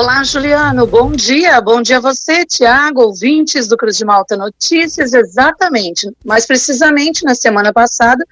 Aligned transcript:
Olá, 0.00 0.24
Juliano, 0.24 0.86
bom 0.86 1.12
dia. 1.12 1.60
Bom 1.60 1.82
dia 1.82 1.98
a 1.98 2.00
você, 2.00 2.46
Tiago, 2.46 3.02
ouvintes 3.02 3.68
do 3.68 3.76
Cruz 3.76 3.98
de 3.98 4.04
Malta 4.06 4.34
Notícias. 4.34 5.12
Exatamente, 5.12 6.10
mais 6.24 6.46
precisamente 6.46 7.22
na 7.22 7.34
semana 7.34 7.70
passada, 7.70 8.24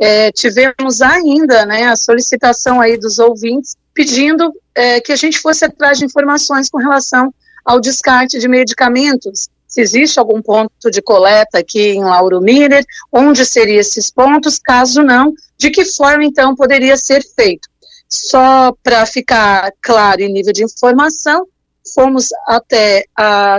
é, 0.00 0.32
tivemos 0.32 1.00
ainda 1.00 1.64
né, 1.64 1.84
a 1.84 1.94
solicitação 1.94 2.80
aí 2.80 2.98
dos 2.98 3.20
ouvintes 3.20 3.76
pedindo 3.94 4.52
é, 4.74 5.00
que 5.00 5.12
a 5.12 5.16
gente 5.16 5.38
fosse 5.38 5.64
atrás 5.64 6.00
de 6.00 6.06
informações 6.06 6.68
com 6.68 6.78
relação 6.78 7.32
ao 7.64 7.78
descarte 7.78 8.40
de 8.40 8.48
medicamentos. 8.48 9.48
Se 9.68 9.80
existe 9.80 10.18
algum 10.18 10.42
ponto 10.42 10.90
de 10.90 11.00
coleta 11.00 11.60
aqui 11.60 11.90
em 11.90 12.02
Lauro 12.02 12.40
Miller, 12.40 12.84
onde 13.12 13.46
seriam 13.46 13.78
esses 13.78 14.10
pontos? 14.10 14.58
Caso 14.58 15.04
não, 15.04 15.32
de 15.56 15.70
que 15.70 15.84
forma 15.84 16.24
então 16.24 16.56
poderia 16.56 16.96
ser 16.96 17.22
feito? 17.36 17.70
Só 18.14 18.76
para 18.82 19.06
ficar 19.06 19.72
claro 19.80 20.20
em 20.20 20.30
nível 20.30 20.52
de 20.52 20.62
informação, 20.62 21.46
fomos 21.94 22.28
até 22.46 23.04
a, 23.16 23.56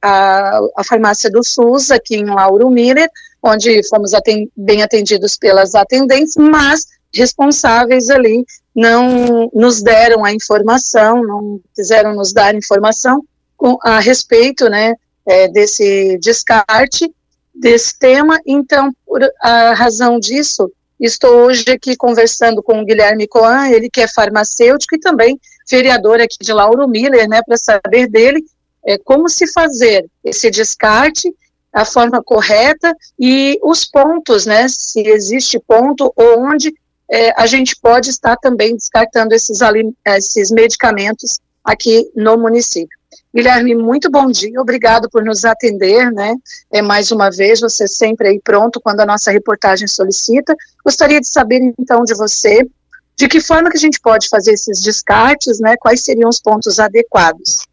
a, 0.00 0.60
a, 0.76 0.84
farmácia 0.84 1.28
do 1.28 1.42
SUS, 1.42 1.90
aqui 1.90 2.16
em 2.16 2.24
Lauro 2.24 2.70
Miller, 2.70 3.10
onde 3.42 3.82
fomos 3.88 4.12
bem 4.56 4.82
atendidos 4.82 5.36
pelas 5.36 5.74
atendentes, 5.74 6.36
mas 6.36 6.86
responsáveis 7.12 8.08
ali 8.08 8.44
não 8.74 9.50
nos 9.52 9.82
deram 9.82 10.24
a 10.24 10.32
informação, 10.32 11.22
não 11.22 11.60
quiseram 11.74 12.14
nos 12.14 12.32
dar 12.32 12.54
informação 12.54 13.24
com, 13.56 13.76
a 13.82 13.98
respeito 13.98 14.68
né, 14.68 14.94
é, 15.26 15.48
desse 15.48 16.16
descarte, 16.18 17.12
desse 17.54 17.98
tema. 17.98 18.38
Então, 18.46 18.92
por 19.04 19.20
a 19.40 19.74
razão 19.74 20.20
disso, 20.20 20.70
Estou 20.98 21.46
hoje 21.46 21.64
aqui 21.68 21.94
conversando 21.94 22.62
com 22.62 22.80
o 22.80 22.84
Guilherme 22.84 23.28
Coan, 23.28 23.68
ele 23.68 23.90
que 23.90 24.00
é 24.00 24.08
farmacêutico 24.08 24.96
e 24.96 25.00
também 25.00 25.38
vereador 25.68 26.20
aqui 26.20 26.38
de 26.40 26.52
Lauro 26.52 26.88
Miller, 26.88 27.28
né, 27.28 27.40
para 27.46 27.56
saber 27.56 28.08
dele 28.08 28.44
é, 28.84 28.96
como 28.98 29.28
se 29.28 29.46
fazer 29.52 30.06
esse 30.24 30.50
descarte, 30.50 31.34
a 31.72 31.84
forma 31.84 32.22
correta 32.22 32.94
e 33.18 33.58
os 33.62 33.84
pontos, 33.84 34.46
né, 34.46 34.66
se 34.68 35.00
existe 35.00 35.58
ponto 35.58 36.10
ou 36.16 36.40
onde 36.40 36.72
é, 37.10 37.30
a 37.40 37.46
gente 37.46 37.76
pode 37.76 38.08
estar 38.08 38.36
também 38.36 38.74
descartando 38.74 39.34
esses, 39.34 39.58
esses 40.06 40.50
medicamentos 40.50 41.38
aqui 41.62 42.10
no 42.14 42.38
município. 42.38 42.96
Guilherme, 43.36 43.74
muito 43.74 44.10
bom 44.10 44.30
dia, 44.30 44.58
obrigado 44.58 45.10
por 45.10 45.22
nos 45.22 45.44
atender, 45.44 46.10
né? 46.10 46.34
É, 46.72 46.80
mais 46.80 47.12
uma 47.12 47.30
vez, 47.30 47.60
você 47.60 47.86
sempre 47.86 48.28
aí 48.28 48.40
pronto 48.42 48.80
quando 48.80 49.00
a 49.00 49.04
nossa 49.04 49.30
reportagem 49.30 49.86
solicita. 49.86 50.56
Gostaria 50.82 51.20
de 51.20 51.28
saber, 51.28 51.60
então, 51.78 52.02
de 52.02 52.14
você, 52.14 52.66
de 53.14 53.28
que 53.28 53.38
forma 53.38 53.68
que 53.68 53.76
a 53.76 53.80
gente 53.80 54.00
pode 54.00 54.30
fazer 54.30 54.52
esses 54.52 54.80
descartes, 54.80 55.60
né? 55.60 55.76
Quais 55.78 56.02
seriam 56.02 56.30
os 56.30 56.40
pontos 56.40 56.78
adequados? 56.78 57.66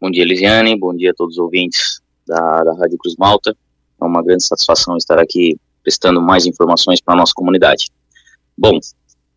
Bom 0.00 0.12
dia, 0.12 0.24
Lisiane, 0.24 0.78
bom 0.78 0.94
dia 0.94 1.10
a 1.10 1.14
todos 1.14 1.38
os 1.38 1.42
ouvintes 1.42 2.00
da, 2.24 2.62
da 2.62 2.74
Rádio 2.74 2.96
Cruz 2.98 3.16
Malta. 3.16 3.52
É 4.00 4.04
uma 4.04 4.22
grande 4.22 4.46
satisfação 4.46 4.96
estar 4.96 5.18
aqui 5.18 5.58
prestando 5.82 6.22
mais 6.22 6.46
informações 6.46 7.00
para 7.00 7.14
a 7.14 7.16
nossa 7.16 7.32
comunidade. 7.34 7.90
Bom, 8.56 8.78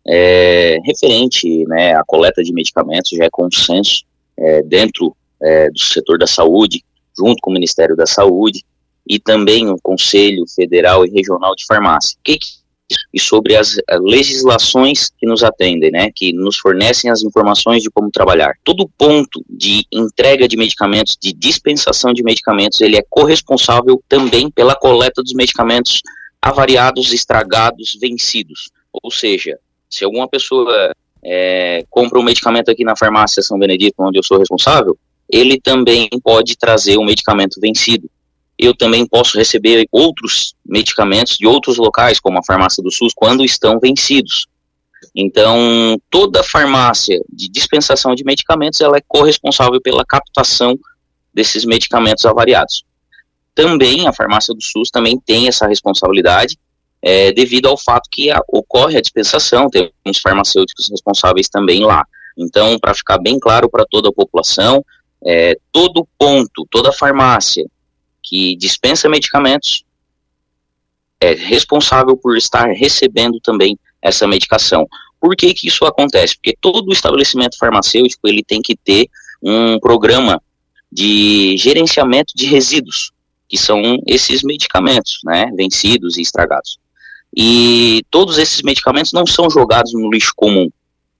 é, 0.06 0.78
referente 0.84 1.66
né, 1.66 1.96
à 1.96 2.04
coleta 2.04 2.44
de 2.44 2.52
medicamentos, 2.52 3.10
já 3.10 3.24
é 3.24 3.28
consenso 3.28 4.04
é, 4.36 4.62
dentro 4.62 5.16
é, 5.42 5.70
do 5.70 5.78
setor 5.78 6.18
da 6.18 6.26
saúde, 6.26 6.84
junto 7.16 7.36
com 7.40 7.50
o 7.50 7.54
Ministério 7.54 7.96
da 7.96 8.06
Saúde, 8.06 8.64
e 9.06 9.18
também 9.18 9.68
o 9.70 9.78
Conselho 9.82 10.44
Federal 10.54 11.04
e 11.04 11.10
Regional 11.10 11.54
de 11.54 11.64
Farmácia. 11.66 12.18
Que, 12.22 12.38
que 12.38 12.58
e 13.12 13.20
sobre 13.20 13.56
as 13.56 13.76
legislações 14.00 15.10
que 15.18 15.26
nos 15.26 15.42
atendem, 15.42 15.90
né, 15.90 16.10
que 16.14 16.32
nos 16.32 16.56
fornecem 16.58 17.10
as 17.10 17.22
informações 17.22 17.82
de 17.82 17.90
como 17.90 18.10
trabalhar. 18.10 18.54
Todo 18.64 18.88
ponto 18.96 19.44
de 19.48 19.84
entrega 19.92 20.48
de 20.48 20.56
medicamentos, 20.56 21.16
de 21.20 21.32
dispensação 21.32 22.12
de 22.12 22.22
medicamentos, 22.22 22.80
ele 22.80 22.96
é 22.96 23.04
corresponsável 23.08 24.02
também 24.08 24.50
pela 24.50 24.74
coleta 24.74 25.22
dos 25.22 25.34
medicamentos 25.34 26.00
avariados, 26.40 27.12
estragados, 27.12 27.96
vencidos. 28.00 28.70
Ou 28.92 29.10
seja, 29.10 29.58
se 29.90 30.04
alguma 30.04 30.28
pessoa 30.28 30.92
é, 31.22 31.84
compra 31.90 32.18
um 32.18 32.22
medicamento 32.22 32.70
aqui 32.70 32.84
na 32.84 32.96
farmácia 32.96 33.42
São 33.42 33.58
Benedito, 33.58 33.96
onde 33.98 34.18
eu 34.18 34.24
sou 34.24 34.38
responsável, 34.38 34.96
ele 35.30 35.60
também 35.60 36.08
pode 36.22 36.56
trazer 36.56 36.96
o 36.96 37.02
um 37.02 37.04
medicamento 37.04 37.60
vencido. 37.60 38.10
Eu 38.58 38.74
também 38.74 39.06
posso 39.06 39.36
receber 39.38 39.86
outros 39.92 40.54
medicamentos 40.66 41.36
de 41.36 41.46
outros 41.46 41.76
locais, 41.76 42.18
como 42.18 42.38
a 42.38 42.44
farmácia 42.44 42.82
do 42.82 42.90
SUS, 42.90 43.12
quando 43.14 43.44
estão 43.44 43.78
vencidos. 43.78 44.46
Então, 45.14 46.00
toda 46.10 46.42
farmácia 46.42 47.20
de 47.32 47.48
dispensação 47.48 48.14
de 48.14 48.24
medicamentos, 48.24 48.80
ela 48.80 48.96
é 48.96 49.02
corresponsável 49.06 49.80
pela 49.80 50.04
captação 50.04 50.78
desses 51.32 51.64
medicamentos 51.64 52.24
avariados. 52.26 52.84
Também 53.54 54.08
a 54.08 54.12
farmácia 54.12 54.54
do 54.54 54.62
SUS 54.62 54.90
também 54.90 55.18
tem 55.18 55.46
essa 55.46 55.66
responsabilidade, 55.66 56.56
é, 57.00 57.32
devido 57.32 57.66
ao 57.66 57.76
fato 57.76 58.08
que 58.10 58.30
a, 58.30 58.40
ocorre 58.48 58.96
a 58.96 59.00
dispensação, 59.00 59.70
temos 59.70 60.20
farmacêuticos 60.20 60.88
responsáveis 60.90 61.48
também 61.48 61.84
lá. 61.84 62.04
Então, 62.36 62.78
para 62.78 62.94
ficar 62.94 63.18
bem 63.18 63.38
claro 63.38 63.68
para 63.68 63.84
toda 63.88 64.08
a 64.08 64.12
população, 64.12 64.84
é, 65.24 65.56
todo 65.72 66.06
ponto, 66.18 66.66
toda 66.70 66.92
farmácia 66.92 67.66
que 68.22 68.56
dispensa 68.56 69.08
medicamentos 69.08 69.84
é 71.20 71.32
responsável 71.32 72.16
por 72.16 72.36
estar 72.36 72.68
recebendo 72.68 73.40
também 73.40 73.78
essa 74.00 74.26
medicação. 74.26 74.86
Por 75.20 75.34
que, 75.34 75.52
que 75.52 75.66
isso 75.66 75.84
acontece? 75.84 76.36
Porque 76.36 76.56
todo 76.60 76.92
estabelecimento 76.92 77.58
farmacêutico 77.58 78.28
ele 78.28 78.44
tem 78.44 78.62
que 78.62 78.76
ter 78.76 79.08
um 79.42 79.78
programa 79.80 80.40
de 80.90 81.56
gerenciamento 81.58 82.32
de 82.34 82.46
resíduos, 82.46 83.10
que 83.48 83.58
são 83.58 83.98
esses 84.06 84.42
medicamentos, 84.42 85.20
né, 85.24 85.50
vencidos 85.56 86.16
e 86.16 86.22
estragados. 86.22 86.78
E 87.36 88.02
todos 88.10 88.38
esses 88.38 88.62
medicamentos 88.62 89.12
não 89.12 89.26
são 89.26 89.50
jogados 89.50 89.92
no 89.92 90.10
lixo 90.10 90.32
comum. 90.34 90.70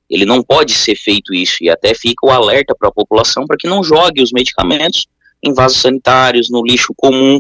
Ele 0.09 0.25
não 0.25 0.43
pode 0.43 0.73
ser 0.73 0.97
feito 0.97 1.35
isso 1.35 1.59
e 1.61 1.69
até 1.69 1.95
fica 1.95 2.27
o 2.27 2.31
alerta 2.31 2.75
para 2.75 2.89
a 2.89 2.93
população 2.93 3.47
para 3.47 3.57
que 3.57 3.69
não 3.69 3.83
jogue 3.83 4.23
os 4.23 4.33
medicamentos 4.33 5.07
em 5.43 5.53
vasos 5.53 5.81
sanitários, 5.81 6.51
no 6.51 6.63
lixo 6.65 6.93
comum, 6.97 7.39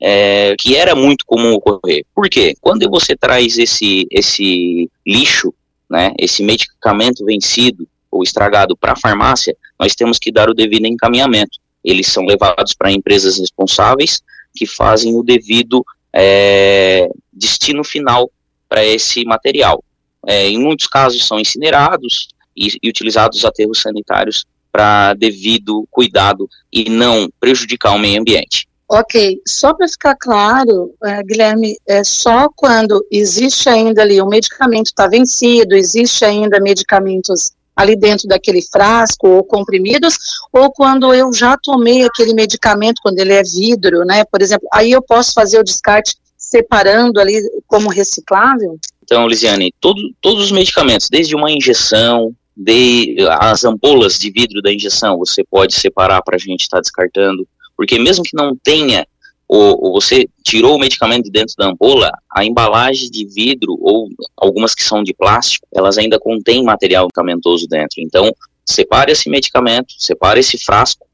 é, 0.00 0.54
que 0.58 0.76
era 0.76 0.94
muito 0.94 1.24
comum 1.26 1.52
ocorrer. 1.54 2.04
Por 2.14 2.28
quê? 2.28 2.54
Quando 2.60 2.88
você 2.88 3.16
traz 3.16 3.58
esse, 3.58 4.06
esse 4.10 4.90
lixo, 5.06 5.52
né, 5.90 6.12
esse 6.18 6.42
medicamento 6.42 7.24
vencido 7.24 7.86
ou 8.10 8.22
estragado 8.22 8.76
para 8.76 8.92
a 8.92 8.96
farmácia, 8.96 9.56
nós 9.78 9.94
temos 9.94 10.18
que 10.18 10.30
dar 10.30 10.48
o 10.48 10.54
devido 10.54 10.86
encaminhamento. 10.86 11.58
Eles 11.82 12.06
são 12.06 12.24
levados 12.24 12.74
para 12.74 12.92
empresas 12.92 13.38
responsáveis 13.38 14.22
que 14.54 14.66
fazem 14.66 15.16
o 15.16 15.22
devido 15.22 15.84
é, 16.12 17.08
destino 17.32 17.82
final 17.82 18.30
para 18.68 18.84
esse 18.84 19.24
material 19.24 19.82
é, 20.26 20.48
em 20.48 20.58
muitos 20.58 20.86
casos 20.86 21.26
são 21.26 21.38
incinerados 21.38 22.28
e, 22.56 22.68
e 22.82 22.88
utilizados 22.88 23.44
aterros 23.44 23.80
sanitários 23.80 24.44
para 24.70 25.14
devido 25.14 25.86
cuidado 25.90 26.48
e 26.72 26.90
não 26.90 27.30
prejudicar 27.38 27.92
o 27.94 27.98
meio 27.98 28.20
ambiente. 28.20 28.66
Ok, 28.88 29.40
só 29.46 29.72
para 29.72 29.88
ficar 29.88 30.14
claro, 30.16 30.92
é, 31.02 31.22
Guilherme, 31.22 31.76
é 31.86 32.04
só 32.04 32.48
quando 32.54 33.04
existe 33.10 33.68
ainda 33.68 34.02
ali 34.02 34.20
o 34.20 34.26
medicamento 34.26 34.86
está 34.86 35.06
vencido, 35.06 35.74
existe 35.74 36.24
ainda 36.24 36.60
medicamentos 36.60 37.52
ali 37.74 37.96
dentro 37.96 38.28
daquele 38.28 38.62
frasco 38.62 39.28
ou 39.28 39.44
comprimidos, 39.44 40.16
ou 40.52 40.70
quando 40.70 41.12
eu 41.14 41.32
já 41.32 41.56
tomei 41.56 42.04
aquele 42.04 42.34
medicamento, 42.34 43.00
quando 43.02 43.18
ele 43.18 43.32
é 43.32 43.42
vidro, 43.42 44.04
né, 44.04 44.24
por 44.24 44.42
exemplo, 44.42 44.68
aí 44.72 44.92
eu 44.92 45.02
posso 45.02 45.32
fazer 45.32 45.58
o 45.58 45.64
descarte 45.64 46.14
separando 46.54 47.18
ali 47.18 47.34
como 47.66 47.88
reciclável? 47.88 48.78
Então, 49.02 49.26
Lisiane, 49.26 49.74
todo, 49.80 50.00
todos 50.20 50.44
os 50.44 50.52
medicamentos, 50.52 51.08
desde 51.10 51.34
uma 51.34 51.50
injeção, 51.50 52.32
de, 52.56 53.16
as 53.40 53.64
ampolas 53.64 54.16
de 54.16 54.30
vidro 54.30 54.62
da 54.62 54.72
injeção, 54.72 55.18
você 55.18 55.42
pode 55.42 55.74
separar 55.74 56.22
para 56.22 56.36
a 56.36 56.38
gente 56.38 56.62
estar 56.62 56.76
tá 56.76 56.80
descartando, 56.80 57.46
porque 57.76 57.98
mesmo 57.98 58.22
que 58.22 58.36
não 58.36 58.56
tenha, 58.56 59.04
ou, 59.48 59.78
ou, 59.84 60.00
você 60.00 60.26
tirou 60.44 60.76
o 60.76 60.78
medicamento 60.78 61.24
de 61.24 61.30
dentro 61.32 61.54
da 61.58 61.66
ampola, 61.66 62.12
a 62.30 62.44
embalagem 62.44 63.10
de 63.10 63.26
vidro, 63.26 63.76
ou 63.80 64.08
algumas 64.36 64.74
que 64.74 64.84
são 64.84 65.02
de 65.02 65.12
plástico, 65.12 65.66
elas 65.74 65.98
ainda 65.98 66.18
contêm 66.18 66.62
material 66.62 67.06
medicamentoso 67.06 67.66
dentro. 67.66 67.96
Então, 67.98 68.32
separe 68.64 69.10
esse 69.10 69.28
medicamento, 69.28 69.92
separe 69.98 70.40
esse 70.40 70.56
frasco, 70.56 71.04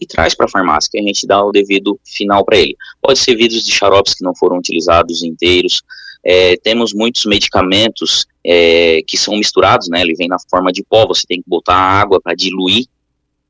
e 0.00 0.06
traz 0.06 0.34
para 0.34 0.46
a 0.46 0.48
farmácia, 0.48 0.90
que 0.90 0.98
a 0.98 1.02
gente 1.02 1.26
dá 1.26 1.42
o 1.42 1.52
devido 1.52 1.98
final 2.04 2.44
para 2.44 2.58
ele. 2.58 2.76
Pode 3.00 3.18
ser 3.18 3.34
vidros 3.34 3.64
de 3.64 3.72
xaropes 3.72 4.14
que 4.14 4.24
não 4.24 4.34
foram 4.34 4.58
utilizados 4.58 5.22
inteiros, 5.22 5.82
é, 6.28 6.56
temos 6.56 6.92
muitos 6.92 7.24
medicamentos 7.24 8.26
é, 8.44 9.00
que 9.06 9.16
são 9.16 9.36
misturados, 9.36 9.88
né? 9.88 10.00
Ele 10.00 10.14
vem 10.14 10.26
na 10.26 10.38
forma 10.50 10.72
de 10.72 10.82
pó, 10.82 11.06
você 11.06 11.24
tem 11.24 11.40
que 11.40 11.48
botar 11.48 11.76
água 11.76 12.20
para 12.20 12.34
diluir 12.34 12.86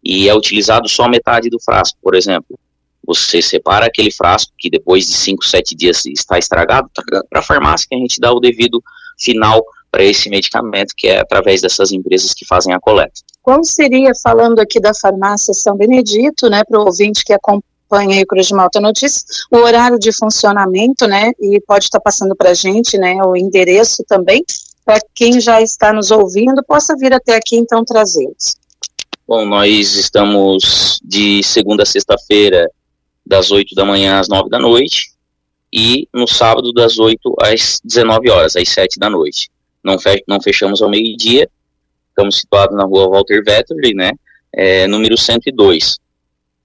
e 0.05 0.29
é 0.29 0.35
utilizado 0.35 0.87
só 0.87 1.09
metade 1.09 1.49
do 1.49 1.59
frasco, 1.59 1.99
por 2.03 2.15
exemplo. 2.15 2.59
Você 3.07 3.41
separa 3.41 3.87
aquele 3.87 4.13
frasco 4.13 4.53
que 4.59 4.69
depois 4.69 5.07
de 5.07 5.15
5, 5.15 5.43
7 5.43 5.75
dias 5.75 6.05
está 6.05 6.39
estragado, 6.39 6.91
para 7.31 7.41
a 7.41 7.43
farmácia 7.43 7.87
que 7.89 7.95
a 7.95 7.99
gente 7.99 8.21
dá 8.21 8.31
o 8.31 8.41
devido 8.41 8.83
final 9.19 9.65
para 9.97 10.05
esse 10.05 10.29
medicamento, 10.29 10.93
que 10.95 11.09
é 11.09 11.21
através 11.21 11.63
dessas 11.63 11.91
empresas 11.91 12.35
que 12.35 12.45
fazem 12.45 12.75
a 12.75 12.79
coleta. 12.79 13.23
Qual 13.43 13.65
seria, 13.65 14.13
falando 14.23 14.59
aqui 14.59 14.79
da 14.79 14.93
farmácia 14.93 15.55
São 15.55 15.75
Benedito, 15.75 16.51
né, 16.51 16.63
para 16.65 16.79
o 16.79 16.85
ouvinte 16.85 17.25
que 17.25 17.33
acompanha 17.33 18.23
o 18.23 18.27
Cruz 18.27 18.49
de 18.49 18.55
Malta 18.55 18.79
Notícias, 18.79 19.25
o 19.51 19.57
horário 19.57 19.99
de 19.99 20.13
funcionamento, 20.13 21.07
né, 21.07 21.33
e 21.41 21.59
pode 21.67 21.87
estar 21.87 21.99
passando 21.99 22.37
para 22.37 22.51
a 22.51 22.55
gente, 22.55 22.99
né, 22.99 23.15
o 23.25 23.35
endereço 23.35 24.05
também, 24.07 24.45
para 24.85 25.01
quem 25.15 25.41
já 25.41 25.63
está 25.63 25.95
nos 25.95 26.11
ouvindo, 26.11 26.63
possa 26.63 26.95
vir 26.95 27.15
até 27.15 27.35
aqui 27.35 27.57
então 27.57 27.83
trazê-los. 27.83 28.55
Bom, 29.27 29.47
nós 29.47 29.95
estamos 29.95 31.01
de 31.03 31.43
segunda 31.43 31.85
a 31.85 31.87
sexta-feira, 31.87 32.71
das 33.25 33.51
8 33.51 33.75
da 33.75 33.87
manhã 33.87 34.21
às 34.21 34.29
9 34.29 34.51
da 34.51 34.59
noite, 34.59 35.11
e 35.73 36.07
no 36.13 36.29
sábado 36.29 36.71
das 36.75 36.99
8 36.99 37.35
às 37.41 37.81
19 37.83 38.29
horas, 38.31 38.57
às 38.57 38.69
7 38.69 38.99
da 38.99 39.09
noite. 39.09 39.49
Não, 39.87 39.97
não 40.27 40.41
fechamos 40.41 40.83
ao 40.83 40.91
meio-dia, 40.91 41.49
estamos 42.09 42.39
situados 42.39 42.77
na 42.77 42.83
rua 42.83 43.09
Walter 43.09 43.43
Vetterli, 43.45 43.95
né, 43.95 44.11
é, 44.53 44.89
número 44.89 45.17
102. 45.17 45.99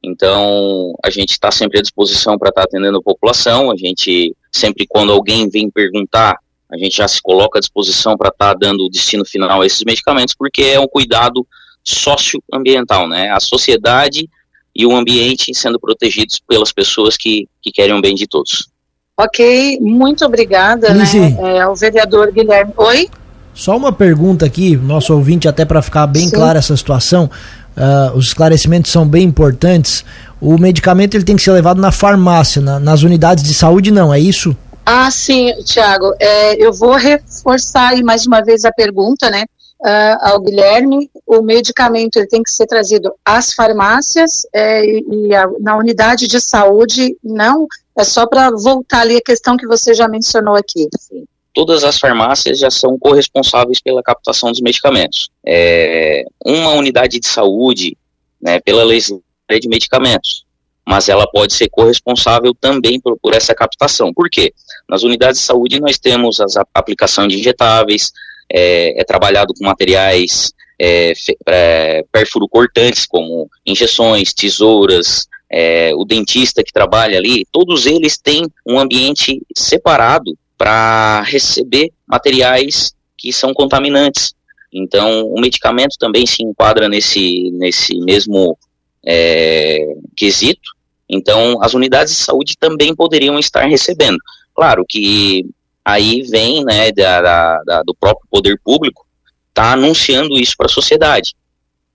Então, 0.03 0.95
a 1.05 1.11
gente 1.11 1.29
está 1.29 1.51
sempre 1.51 1.77
à 1.77 1.81
disposição 1.83 2.35
para 2.35 2.49
estar 2.49 2.61
tá 2.61 2.67
atendendo 2.67 2.97
a 2.97 3.03
população, 3.03 3.69
a 3.69 3.77
gente, 3.77 4.35
sempre 4.51 4.87
quando 4.87 5.11
alguém 5.11 5.47
vem 5.47 5.69
perguntar, 5.69 6.39
a 6.71 6.77
gente 6.77 6.97
já 6.97 7.07
se 7.07 7.21
coloca 7.21 7.59
à 7.59 7.61
disposição 7.61 8.17
para 8.17 8.29
estar 8.29 8.53
tá 8.53 8.57
dando 8.59 8.85
o 8.85 8.89
destino 8.89 9.23
final 9.23 9.61
a 9.61 9.65
esses 9.65 9.83
medicamentos, 9.83 10.33
porque 10.33 10.63
é 10.63 10.79
um 10.79 10.87
cuidado 10.87 11.45
socioambiental, 11.83 13.07
né, 13.07 13.29
a 13.29 13.39
sociedade 13.39 14.27
e 14.75 14.85
o 14.85 14.95
ambiente 14.95 15.53
sendo 15.53 15.79
protegidos 15.79 16.39
pelas 16.47 16.71
pessoas 16.71 17.15
que, 17.15 17.47
que 17.61 17.71
querem 17.71 17.93
o 17.93 18.01
bem 18.01 18.15
de 18.15 18.25
todos. 18.25 18.70
Ok, 19.17 19.79
muito 19.81 20.25
obrigada 20.25 20.93
né, 20.93 21.03
é, 21.43 21.61
ao 21.61 21.75
vereador 21.75 22.31
Guilherme. 22.31 22.73
Oi? 22.77 23.09
Só 23.53 23.75
uma 23.75 23.91
pergunta 23.91 24.45
aqui, 24.45 24.75
nosso 24.77 25.13
ouvinte, 25.13 25.47
até 25.47 25.65
para 25.65 25.81
ficar 25.81 26.07
bem 26.07 26.27
Sim. 26.27 26.35
clara 26.35 26.59
essa 26.59 26.75
situação. 26.75 27.29
Uh, 27.75 28.17
os 28.17 28.27
esclarecimentos 28.27 28.91
são 28.91 29.07
bem 29.07 29.23
importantes. 29.23 30.03
O 30.39 30.57
medicamento 30.57 31.15
ele 31.15 31.23
tem 31.23 31.35
que 31.35 31.41
ser 31.43 31.51
levado 31.51 31.79
na 31.79 31.91
farmácia, 31.91 32.61
na, 32.61 32.79
nas 32.79 33.03
unidades 33.03 33.43
de 33.43 33.53
saúde, 33.53 33.91
não, 33.91 34.13
é 34.13 34.19
isso? 34.19 34.55
Ah, 34.85 35.11
sim, 35.11 35.53
Tiago. 35.63 36.13
É, 36.19 36.55
eu 36.55 36.73
vou 36.73 36.95
reforçar 36.95 37.89
aí 37.89 38.03
mais 38.03 38.25
uma 38.25 38.41
vez 38.41 38.65
a 38.65 38.71
pergunta, 38.71 39.29
né? 39.29 39.45
Uh, 39.79 40.17
ao 40.21 40.39
Guilherme, 40.41 41.09
o 41.25 41.41
medicamento 41.41 42.17
ele 42.17 42.27
tem 42.27 42.43
que 42.43 42.51
ser 42.51 42.67
trazido 42.67 43.11
às 43.25 43.53
farmácias 43.53 44.45
é, 44.53 44.85
e 44.85 45.33
a, 45.33 45.47
na 45.59 45.75
unidade 45.75 46.27
de 46.27 46.39
saúde, 46.39 47.17
não, 47.23 47.67
é 47.97 48.03
só 48.03 48.25
para 48.27 48.49
voltar 48.51 49.01
ali 49.01 49.17
a 49.17 49.21
questão 49.21 49.57
que 49.57 49.67
você 49.67 49.93
já 49.93 50.07
mencionou 50.07 50.55
aqui. 50.55 50.87
Sim 50.99 51.25
todas 51.53 51.83
as 51.83 51.99
farmácias 51.99 52.59
já 52.59 52.69
são 52.69 52.97
corresponsáveis 52.97 53.81
pela 53.81 54.01
captação 54.01 54.51
dos 54.51 54.61
medicamentos. 54.61 55.29
É, 55.45 56.23
uma 56.45 56.71
unidade 56.73 57.19
de 57.19 57.27
saúde, 57.27 57.97
né, 58.41 58.59
pela 58.59 58.83
lei 58.83 58.99
de 58.99 59.67
medicamentos, 59.67 60.45
mas 60.87 61.09
ela 61.09 61.27
pode 61.27 61.53
ser 61.53 61.69
corresponsável 61.69 62.55
também 62.59 62.99
por, 62.99 63.17
por, 63.19 63.33
essa 63.33 63.53
captação. 63.53 64.13
Por 64.13 64.29
quê? 64.29 64.53
Nas 64.89 65.03
unidades 65.03 65.41
de 65.41 65.45
saúde 65.45 65.79
nós 65.79 65.99
temos 65.99 66.39
as 66.39 66.55
aplicação 66.73 67.27
de 67.27 67.39
injetáveis, 67.39 68.11
é, 68.51 68.99
é 68.99 69.03
trabalhado 69.03 69.53
com 69.53 69.65
materiais 69.65 70.51
é, 70.79 71.13
é, 71.47 72.03
cortantes 72.49 73.05
como 73.05 73.49
injeções, 73.65 74.33
tesouras, 74.33 75.27
é, 75.51 75.91
o 75.95 76.05
dentista 76.05 76.63
que 76.63 76.71
trabalha 76.71 77.17
ali, 77.17 77.45
todos 77.51 77.85
eles 77.85 78.17
têm 78.17 78.43
um 78.65 78.79
ambiente 78.79 79.41
separado 79.55 80.37
para 80.57 81.21
receber 81.23 81.91
materiais 82.07 82.93
que 83.17 83.33
são 83.33 83.53
contaminantes. 83.53 84.33
Então, 84.71 85.25
o 85.25 85.41
medicamento 85.41 85.97
também 85.99 86.25
se 86.25 86.41
enquadra 86.41 86.87
nesse, 86.87 87.51
nesse 87.51 87.99
mesmo 87.99 88.57
é, 89.05 89.85
quesito. 90.15 90.71
Então, 91.09 91.61
as 91.61 91.73
unidades 91.73 92.15
de 92.15 92.21
saúde 92.21 92.55
também 92.57 92.95
poderiam 92.95 93.37
estar 93.37 93.65
recebendo. 93.65 94.17
Claro 94.55 94.85
que 94.87 95.45
aí 95.83 96.21
vem 96.21 96.63
né, 96.63 96.91
da, 96.91 97.61
da 97.63 97.83
do 97.83 97.93
próprio 97.93 98.27
poder 98.29 98.57
público 98.63 99.05
tá 99.53 99.73
anunciando 99.73 100.37
isso 100.37 100.55
para 100.55 100.67
a 100.67 100.69
sociedade. 100.69 101.33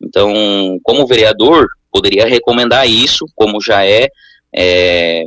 Então, 0.01 0.79
como 0.83 1.07
vereador, 1.07 1.69
poderia 1.97 2.27
recomendar 2.27 2.87
isso, 2.87 3.25
como 3.35 3.59
já 3.59 3.87
é, 3.87 4.09
é 4.55 5.25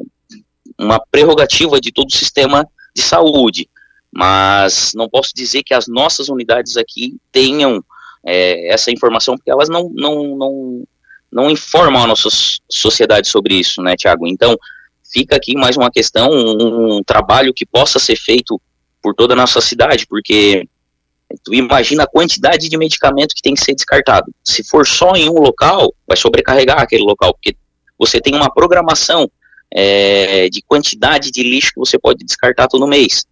uma 0.77 0.99
prerrogativa 1.09 1.81
de 1.81 1.91
todo 1.91 2.09
o 2.09 2.15
sistema 2.15 2.63
de 2.95 3.01
saúde, 3.01 3.67
mas 4.11 4.91
não 4.93 5.09
posso 5.09 5.31
dizer 5.35 5.63
que 5.63 5.73
as 5.73 5.87
nossas 5.87 6.29
unidades 6.29 6.77
aqui 6.77 7.17
tenham 7.31 7.83
é, 8.23 8.71
essa 8.71 8.91
informação, 8.91 9.35
porque 9.35 9.49
elas 9.49 9.67
não, 9.67 9.89
não, 9.95 10.37
não, 10.37 10.83
não 11.31 11.49
informam 11.49 12.03
a 12.03 12.07
nossa 12.07 12.29
sociedade 12.69 13.27
sobre 13.27 13.55
isso, 13.55 13.81
né, 13.81 13.95
Tiago? 13.95 14.27
Então, 14.27 14.55
fica 15.11 15.35
aqui 15.35 15.55
mais 15.55 15.75
uma 15.75 15.89
questão, 15.89 16.29
um, 16.29 16.97
um, 16.97 17.03
trabalho 17.03 17.51
que 17.51 17.65
possa 17.65 17.97
ser 17.97 18.15
feito 18.15 18.61
por 19.01 19.15
toda 19.15 19.33
a 19.33 19.37
nossa 19.37 19.59
cidade, 19.59 20.05
porque 20.05 20.67
tu 21.43 21.53
imagina 21.53 22.03
a 22.03 22.07
quantidade 22.07 22.67
de 22.67 22.77
medicamento 22.77 23.35
que 23.35 23.41
tem 23.41 23.53
que 23.53 23.63
ser 23.63 23.75
descartado. 23.75 24.33
Se 24.43 24.63
for 24.63 24.85
só 24.85 25.13
em 25.15 25.29
um 25.29 25.39
local, 25.39 25.93
vai 26.07 26.17
sobrecarregar 26.17 26.79
aquele 26.79 27.03
local, 27.03 27.33
porque 27.33 27.55
você 27.97 28.19
tem 28.19 28.35
uma 28.35 28.51
programação 28.51 29.29
é, 29.71 30.49
de 30.49 30.61
quantidade 30.61 31.31
de 31.31 31.43
lixo 31.43 31.73
que 31.73 31.79
você 31.79 31.99
pode 31.99 32.25
descartar 32.25 32.67
todo 32.67 32.87
mês. 32.87 33.25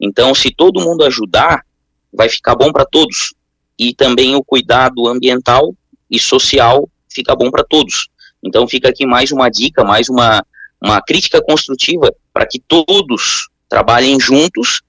Então, 0.00 0.34
se 0.34 0.50
todo 0.50 0.80
mundo 0.80 1.04
ajudar, 1.04 1.64
vai 2.12 2.28
ficar 2.28 2.54
bom 2.54 2.72
para 2.72 2.84
todos. 2.84 3.34
E 3.78 3.94
também 3.94 4.34
o 4.34 4.44
cuidado 4.44 5.06
ambiental 5.06 5.74
e 6.10 6.18
social 6.18 6.88
fica 7.10 7.34
bom 7.34 7.50
para 7.50 7.64
todos. 7.64 8.08
Então, 8.42 8.66
fica 8.66 8.88
aqui 8.88 9.06
mais 9.06 9.30
uma 9.30 9.48
dica, 9.50 9.84
mais 9.84 10.08
uma, 10.08 10.44
uma 10.82 11.00
crítica 11.02 11.42
construtiva 11.42 12.12
para 12.32 12.46
que 12.46 12.58
todos 12.58 13.48
trabalhem 13.68 14.18
juntos 14.18 14.82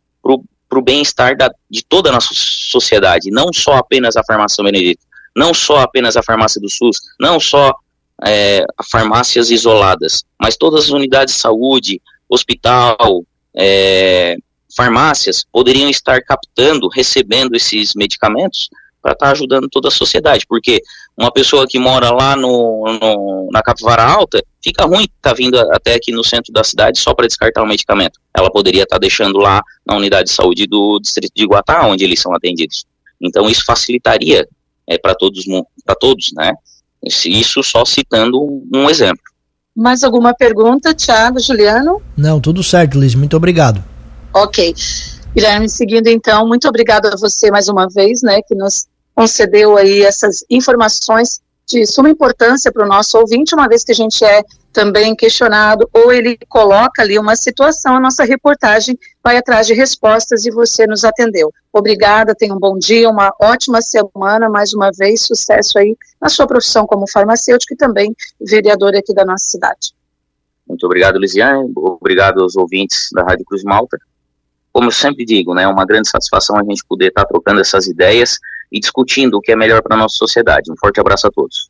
para 0.73 0.79
o 0.79 0.83
bem-estar 0.83 1.35
de 1.69 1.83
toda 1.83 2.09
a 2.09 2.13
nossa 2.13 2.29
sociedade, 2.33 3.29
não 3.29 3.53
só 3.53 3.75
apenas 3.75 4.17
a 4.17 4.23
farmácia 4.23 4.63
Benedito, 4.63 5.05
não 5.35 5.53
só 5.53 5.81
apenas 5.81 6.17
a 6.17 6.23
farmácia 6.23 6.59
do 6.59 6.67
SUS, 6.67 6.97
não 7.19 7.39
só 7.39 7.75
é, 8.25 8.65
farmácias 8.89 9.51
isoladas, 9.51 10.23
mas 10.39 10.57
todas 10.57 10.85
as 10.85 10.89
unidades 10.89 11.35
de 11.35 11.41
saúde, 11.41 12.01
hospital, 12.27 13.23
é, 13.55 14.35
farmácias 14.75 15.45
poderiam 15.51 15.89
estar 15.91 16.19
captando, 16.23 16.87
recebendo 16.87 17.55
esses 17.55 17.93
medicamentos 17.93 18.67
para 19.03 19.11
estar 19.11 19.25
tá 19.25 19.31
ajudando 19.33 19.67
toda 19.69 19.89
a 19.89 19.91
sociedade, 19.91 20.45
porque 20.47 20.81
uma 21.17 21.29
pessoa 21.29 21.67
que 21.67 21.77
mora 21.77 22.09
lá 22.09 22.37
no, 22.37 22.85
no 22.99 23.49
na 23.51 23.61
Capivara 23.61 24.01
Alta, 24.03 24.41
fica 24.63 24.85
ruim 24.85 25.03
estar 25.03 25.29
tá 25.29 25.33
vindo 25.33 25.59
até 25.73 25.95
aqui 25.95 26.11
no 26.13 26.23
centro 26.23 26.53
da 26.53 26.63
cidade 26.63 26.99
só 26.99 27.13
para 27.13 27.27
descartar 27.27 27.61
o 27.61 27.67
medicamento. 27.67 28.19
Ela 28.35 28.49
poderia 28.49 28.83
estar 28.83 28.95
tá 28.95 28.99
deixando 28.99 29.37
lá 29.37 29.61
na 29.85 29.97
unidade 29.97 30.29
de 30.29 30.35
saúde 30.35 30.65
do 30.65 30.99
distrito 30.99 31.33
de 31.35 31.45
Guatá, 31.45 31.85
onde 31.85 32.05
eles 32.05 32.21
são 32.21 32.33
atendidos. 32.33 32.85
Então 33.21 33.49
isso 33.49 33.63
facilitaria 33.65 34.47
é, 34.87 34.97
para 34.97 35.13
todos, 35.13 35.43
para 35.85 35.95
todos, 35.95 36.31
né? 36.33 36.53
Isso 37.03 37.61
só 37.61 37.83
citando 37.83 38.39
um 38.73 38.89
exemplo. 38.89 39.21
Mais 39.75 40.03
alguma 40.03 40.33
pergunta, 40.33 40.93
Tiago, 40.93 41.39
Juliano? 41.39 42.01
Não, 42.15 42.39
tudo 42.39 42.63
certo, 42.63 42.97
Liz. 42.99 43.15
Muito 43.15 43.35
obrigado. 43.35 43.83
Ok. 44.33 44.73
Guilherme, 45.35 45.67
seguindo 45.67 46.07
então, 46.07 46.47
muito 46.47 46.67
obrigado 46.67 47.07
a 47.07 47.15
você 47.17 47.49
mais 47.49 47.67
uma 47.67 47.87
vez, 47.87 48.21
né, 48.21 48.39
que 48.47 48.53
nos 48.53 48.87
concedeu 49.15 49.77
aí 49.77 50.03
essas 50.03 50.43
informações 50.49 51.41
de 51.65 51.85
suma 51.85 52.09
importância 52.09 52.71
para 52.71 52.83
o 52.85 52.87
nosso 52.87 53.17
ouvinte, 53.17 53.55
uma 53.55 53.67
vez 53.67 53.83
que 53.83 53.91
a 53.91 53.95
gente 53.95 54.23
é 54.23 54.43
também 54.73 55.15
questionado, 55.15 55.87
ou 55.93 56.11
ele 56.11 56.37
coloca 56.49 57.03
ali 57.03 57.17
uma 57.19 57.35
situação, 57.35 57.95
a 57.95 57.99
nossa 57.99 58.23
reportagem 58.23 58.97
vai 59.23 59.37
atrás 59.37 59.67
de 59.67 59.73
respostas 59.73 60.45
e 60.45 60.51
você 60.51 60.87
nos 60.87 61.03
atendeu. 61.03 61.53
Obrigada, 61.71 62.33
tenha 62.35 62.55
um 62.55 62.59
bom 62.59 62.77
dia, 62.77 63.09
uma 63.09 63.31
ótima 63.39 63.81
semana, 63.81 64.49
mais 64.49 64.73
uma 64.73 64.89
vez, 64.91 65.21
sucesso 65.21 65.77
aí 65.77 65.95
na 66.19 66.27
sua 66.27 66.47
profissão 66.47 66.87
como 66.87 67.09
farmacêutico 67.09 67.73
e 67.73 67.77
também 67.77 68.15
vereador 68.41 68.95
aqui 68.95 69.13
da 69.13 69.23
nossa 69.23 69.45
cidade. 69.47 69.93
Muito 70.67 70.85
obrigado, 70.85 71.19
Lisiane, 71.19 71.71
obrigado 71.75 72.41
aos 72.41 72.55
ouvintes 72.55 73.09
da 73.13 73.21
Rádio 73.21 73.45
Cruz 73.45 73.63
Malta. 73.63 73.97
Como 74.71 74.87
eu 74.87 74.91
sempre 74.91 75.23
digo, 75.23 75.53
né, 75.53 75.63
é 75.63 75.67
uma 75.67 75.85
grande 75.85 76.09
satisfação 76.09 76.57
a 76.57 76.63
gente 76.63 76.83
poder 76.89 77.09
estar 77.09 77.25
trocando 77.25 77.61
essas 77.61 77.85
ideias 77.85 78.39
e 78.73 78.79
discutindo 78.79 79.35
o 79.35 79.41
que 79.41 79.51
é 79.51 79.55
melhor 79.55 79.83
para 79.83 79.95
a 79.95 79.99
nossa 79.99 80.17
sociedade. 80.17 80.71
Um 80.71 80.75
forte 80.75 80.99
abraço 80.99 81.27
a 81.27 81.31
todos. 81.31 81.69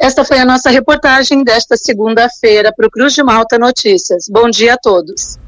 Esta 0.00 0.24
foi 0.24 0.38
a 0.38 0.44
nossa 0.44 0.70
reportagem 0.70 1.44
desta 1.44 1.76
segunda-feira 1.76 2.72
para 2.74 2.86
o 2.86 2.90
Cruz 2.90 3.12
de 3.12 3.22
Malta 3.22 3.58
Notícias. 3.58 4.24
Bom 4.30 4.48
dia 4.48 4.74
a 4.74 4.78
todos. 4.78 5.38